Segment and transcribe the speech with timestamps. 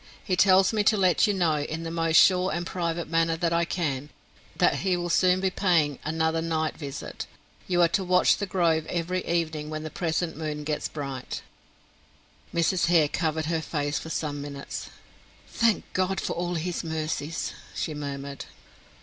[0.23, 3.53] He tells me to let you know, in the most sure and private manner that
[3.53, 4.09] I can,
[4.55, 7.27] that he will soon be paying another night visit.
[7.67, 11.43] You are to watch the grove every evening when the present moon gets bright."
[12.51, 12.87] Mrs.
[12.87, 14.89] Hare covered her face for some minutes.
[15.49, 18.45] "Thank God for all his mercies," she murmured.